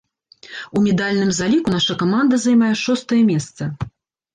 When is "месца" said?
3.33-3.75